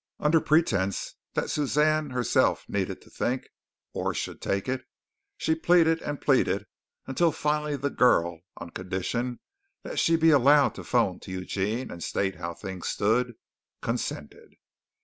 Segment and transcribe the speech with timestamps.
[0.19, 3.49] Under pretense that Suzanne herself needed time to think,
[3.93, 4.83] or should take it,
[5.37, 6.65] she pleaded and pleaded
[7.05, 9.41] until finally the girl, on condition
[9.83, 13.35] that she be allowed to phone to Eugene and state how things stood,
[13.83, 14.55] consented.